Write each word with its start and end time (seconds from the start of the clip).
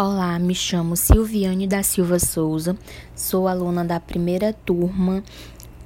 Olá, 0.00 0.38
me 0.38 0.54
chamo 0.54 0.94
Silviane 0.94 1.66
da 1.66 1.82
Silva 1.82 2.20
Souza, 2.20 2.78
sou 3.16 3.48
aluna 3.48 3.84
da 3.84 3.98
primeira 3.98 4.52
turma 4.52 5.24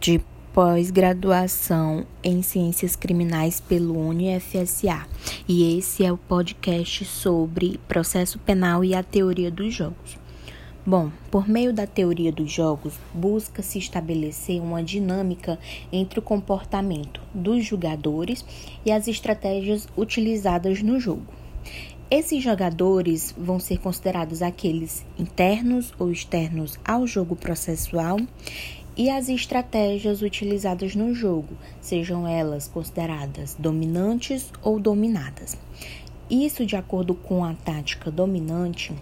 de 0.00 0.20
pós-graduação 0.52 2.04
em 2.20 2.42
Ciências 2.42 2.96
Criminais 2.96 3.60
pelo 3.60 3.96
UniFSA 3.96 5.06
e 5.46 5.78
esse 5.78 6.04
é 6.04 6.10
o 6.10 6.16
podcast 6.16 7.04
sobre 7.04 7.78
processo 7.86 8.36
penal 8.40 8.84
e 8.84 8.96
a 8.96 9.02
teoria 9.04 9.48
dos 9.48 9.72
jogos. 9.72 10.18
Bom, 10.84 11.12
por 11.30 11.48
meio 11.48 11.72
da 11.72 11.86
teoria 11.86 12.32
dos 12.32 12.50
jogos, 12.50 12.94
busca-se 13.14 13.78
estabelecer 13.78 14.60
uma 14.60 14.82
dinâmica 14.82 15.56
entre 15.92 16.18
o 16.18 16.22
comportamento 16.22 17.20
dos 17.32 17.64
jogadores 17.64 18.44
e 18.84 18.90
as 18.90 19.06
estratégias 19.06 19.86
utilizadas 19.96 20.82
no 20.82 20.98
jogo. 20.98 21.39
Esses 22.10 22.42
jogadores 22.42 23.32
vão 23.38 23.60
ser 23.60 23.78
considerados 23.78 24.42
aqueles 24.42 25.06
internos 25.16 25.94
ou 25.96 26.10
externos 26.10 26.76
ao 26.84 27.06
jogo 27.06 27.36
processual 27.36 28.16
e 28.96 29.08
as 29.08 29.28
estratégias 29.28 30.20
utilizadas 30.20 30.96
no 30.96 31.14
jogo, 31.14 31.56
sejam 31.80 32.26
elas 32.26 32.66
consideradas 32.66 33.54
dominantes 33.56 34.50
ou 34.60 34.80
dominadas. 34.80 35.56
Isso, 36.28 36.66
de 36.66 36.74
acordo 36.74 37.14
com 37.14 37.44
a 37.44 37.54
tática 37.54 38.10
dominante, 38.10 38.92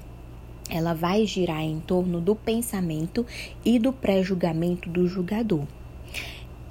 ela 0.68 0.92
vai 0.92 1.24
girar 1.24 1.62
em 1.62 1.80
torno 1.80 2.20
do 2.20 2.36
pensamento 2.36 3.24
e 3.64 3.78
do 3.78 3.90
pré-julgamento 3.90 4.86
do 4.90 5.08
jogador. 5.08 5.66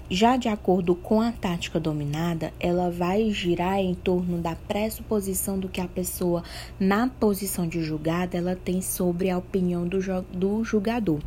Já 0.09 0.38
de 0.38 0.47
acordo 0.47 0.95
com 0.95 1.20
a 1.20 1.34
tática 1.34 1.81
dominada, 1.81 2.53
ela 2.61 2.89
vai 2.89 3.29
girar 3.29 3.79
em 3.79 3.93
torno 3.93 4.38
da 4.38 4.55
pressuposição 4.55 5.59
do 5.59 5.67
que 5.67 5.81
a 5.81 5.88
pessoa, 5.88 6.45
na 6.79 7.09
posição 7.09 7.67
de 7.67 7.84
julgada, 7.84 8.38
ela 8.38 8.55
tem 8.55 8.81
sobre 8.81 9.29
a 9.29 9.38
opinião 9.38 9.85
do, 9.85 9.99
do 10.31 10.63
julgador. 10.63 11.20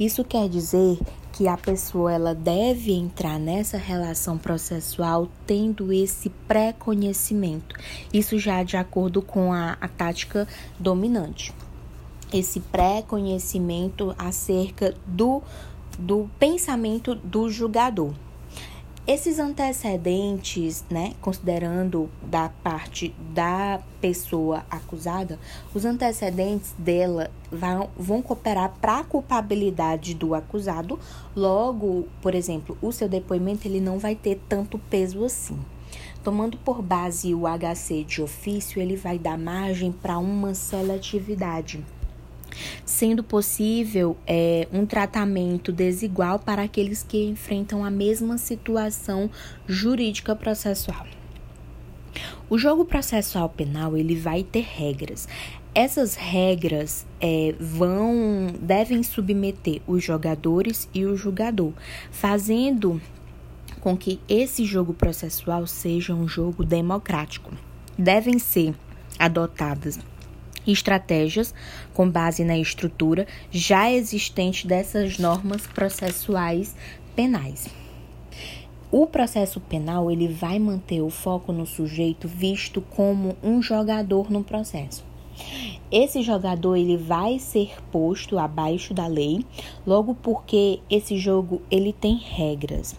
Isso 0.00 0.24
quer 0.24 0.48
dizer 0.48 0.98
que 1.30 1.46
a 1.46 1.58
pessoa 1.58 2.10
ela 2.10 2.34
deve 2.34 2.92
entrar 2.92 3.38
nessa 3.38 3.76
relação 3.76 4.38
processual 4.38 5.28
tendo 5.46 5.92
esse 5.92 6.30
pré-conhecimento. 6.48 7.76
Isso 8.14 8.38
já 8.38 8.62
de 8.62 8.78
acordo 8.78 9.20
com 9.20 9.52
a, 9.52 9.76
a 9.78 9.88
tática 9.88 10.48
dominante. 10.78 11.52
Esse 12.32 12.60
pré-conhecimento 12.60 14.14
acerca 14.16 14.94
do 15.06 15.42
do 15.98 16.28
pensamento 16.38 17.14
do 17.14 17.50
julgador. 17.50 18.12
Esses 19.04 19.40
antecedentes, 19.40 20.84
né, 20.88 21.14
considerando 21.20 22.08
da 22.22 22.50
parte 22.62 23.12
da 23.34 23.80
pessoa 24.00 24.64
acusada, 24.70 25.40
os 25.74 25.84
antecedentes 25.84 26.72
dela 26.78 27.28
vão, 27.50 27.90
vão 27.96 28.22
cooperar 28.22 28.72
para 28.80 29.00
a 29.00 29.04
culpabilidade 29.04 30.14
do 30.14 30.36
acusado. 30.36 31.00
Logo, 31.34 32.06
por 32.20 32.32
exemplo, 32.32 32.78
o 32.80 32.92
seu 32.92 33.08
depoimento 33.08 33.66
ele 33.66 33.80
não 33.80 33.98
vai 33.98 34.14
ter 34.14 34.40
tanto 34.48 34.78
peso 34.78 35.24
assim. 35.24 35.58
Tomando 36.22 36.56
por 36.58 36.80
base 36.80 37.34
o 37.34 37.42
HC 37.42 38.04
de 38.04 38.22
ofício, 38.22 38.80
ele 38.80 38.94
vai 38.94 39.18
dar 39.18 39.36
margem 39.36 39.90
para 39.90 40.16
uma 40.16 40.54
seletividade 40.54 41.84
sendo 42.84 43.22
possível 43.22 44.16
é, 44.26 44.68
um 44.72 44.86
tratamento 44.86 45.72
desigual 45.72 46.38
para 46.38 46.62
aqueles 46.62 47.02
que 47.02 47.24
enfrentam 47.24 47.84
a 47.84 47.90
mesma 47.90 48.38
situação 48.38 49.30
jurídica 49.66 50.34
processual. 50.34 51.06
O 52.48 52.58
jogo 52.58 52.84
processual 52.84 53.48
penal 53.48 53.96
ele 53.96 54.14
vai 54.14 54.42
ter 54.42 54.64
regras. 54.64 55.26
Essas 55.74 56.14
regras 56.14 57.06
é, 57.18 57.54
vão 57.58 58.48
devem 58.60 59.02
submeter 59.02 59.80
os 59.86 60.04
jogadores 60.04 60.86
e 60.92 61.06
o 61.06 61.16
julgador, 61.16 61.72
fazendo 62.10 63.00
com 63.80 63.96
que 63.96 64.20
esse 64.28 64.66
jogo 64.66 64.92
processual 64.92 65.66
seja 65.66 66.14
um 66.14 66.28
jogo 66.28 66.62
democrático. 66.62 67.52
Devem 67.98 68.38
ser 68.38 68.74
adotadas 69.18 69.98
estratégias 70.66 71.54
com 71.92 72.08
base 72.08 72.44
na 72.44 72.58
estrutura 72.58 73.26
já 73.50 73.90
existente 73.90 74.66
dessas 74.66 75.18
normas 75.18 75.66
processuais 75.66 76.74
penais. 77.14 77.68
O 78.90 79.06
processo 79.06 79.58
penal 79.58 80.10
ele 80.10 80.28
vai 80.28 80.58
manter 80.58 81.00
o 81.00 81.08
foco 81.08 81.50
no 81.52 81.64
sujeito 81.64 82.28
visto 82.28 82.82
como 82.82 83.36
um 83.42 83.62
jogador 83.62 84.30
no 84.30 84.44
processo. 84.44 85.02
Esse 85.92 86.22
jogador 86.22 86.76
ele 86.76 86.96
vai 86.96 87.38
ser 87.38 87.74
posto 87.92 88.38
abaixo 88.38 88.94
da 88.94 89.06
lei, 89.06 89.44
logo 89.86 90.14
porque 90.14 90.80
esse 90.88 91.18
jogo 91.18 91.60
ele 91.70 91.92
tem 91.92 92.16
regras 92.16 92.96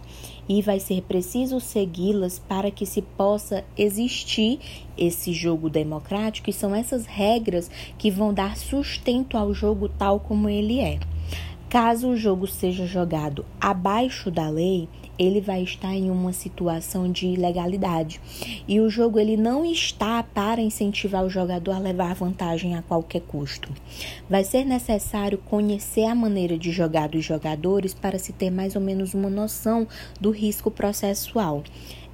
e 0.48 0.62
vai 0.62 0.80
ser 0.80 1.02
preciso 1.02 1.59
segui-las 1.59 2.38
para 2.38 2.70
que 2.70 2.86
se 2.86 3.02
possa 3.02 3.66
existir 3.76 4.59
esse 4.96 5.34
jogo 5.34 5.72
democrático 5.72 6.52
e 6.52 6.54
são 6.54 6.76
essas 6.76 7.08
regras 7.08 7.72
que 7.98 8.12
vão 8.12 8.31
dar 8.31 8.58
sustento 8.58 9.38
ao 9.38 9.56
jogo 9.56 9.90
tal 9.90 10.20
como 10.20 10.48
ele 10.48 10.80
é. 10.80 11.00
Caso 11.74 12.10
o 12.10 12.16
jogo 12.16 12.46
seja 12.46 12.86
jogado 12.86 13.44
abaixo 13.60 14.30
da 14.30 14.48
lei, 14.48 14.88
ele 15.18 15.42
vai 15.42 15.64
estar 15.64 15.92
em 15.92 16.12
uma 16.12 16.32
situação 16.32 17.12
de 17.12 17.26
ilegalidade. 17.26 18.22
E 18.68 18.80
o 18.80 18.92
jogo 18.92 19.20
ele 19.20 19.36
não 19.36 19.66
está 19.66 20.22
para 20.22 20.62
incentivar 20.62 21.26
o 21.26 21.30
jogador 21.32 21.72
a 21.72 21.80
levar 21.80 22.14
vantagem 22.14 22.76
a 22.76 22.84
qualquer 22.84 23.22
custo. 23.22 23.72
Vai 24.30 24.44
ser 24.44 24.66
necessário 24.66 25.40
conhecer 25.40 26.06
a 26.06 26.14
maneira 26.14 26.60
de 26.60 26.72
jogar 26.72 27.10
dos 27.10 27.26
jogadores 27.26 27.92
para 27.92 28.20
se 28.20 28.32
ter 28.34 28.52
mais 28.52 28.76
ou 28.76 28.82
menos 28.82 29.16
uma 29.16 29.30
noção 29.32 29.88
do 30.22 30.30
risco 30.30 30.70
processual. 30.70 31.64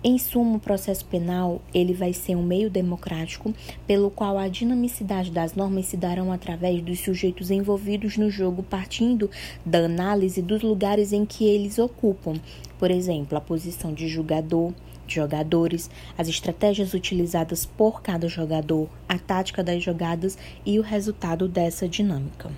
Em 0.02 0.18
suma, 0.18 0.56
o 0.56 0.60
processo 0.62 1.04
penal 1.04 1.62
ele 1.74 1.94
vai 1.94 2.14
ser 2.14 2.34
um 2.34 2.42
meio 2.42 2.70
democrático 2.70 3.54
pelo 3.86 4.10
qual 4.10 4.38
a 4.38 4.48
dinamicidade 4.48 5.30
das 5.30 5.56
normas 5.56 5.88
se 5.88 5.98
darão 5.98 6.32
através 6.32 6.82
dos 6.82 7.02
sujeitos 7.02 7.52
envolvidos 7.52 8.16
no 8.16 8.32
jogo, 8.32 8.64
partindo 8.64 9.30
da 9.66 9.80
análise 9.80 10.42
dos 10.42 10.62
lugares 10.62 11.12
em 11.12 11.26
que 11.26 11.44
eles 11.44 11.78
ocupam, 11.78 12.40
por 12.78 12.90
exemplo, 12.90 13.38
a 13.38 13.42
posição 13.42 13.94
de 13.94 14.08
jogador, 14.08 14.74
jogadores, 15.06 15.90
as 16.18 16.30
estratégias 16.30 16.94
utilizadas 16.94 17.66
por 17.66 18.02
cada 18.02 18.30
jogador, 18.30 18.88
a 19.08 19.20
tática 19.20 19.62
das 19.62 19.84
jogadas 19.84 20.38
e 20.66 20.80
o 20.80 20.82
resultado 20.82 21.46
dessa 21.46 21.90
dinâmica. 21.90 22.50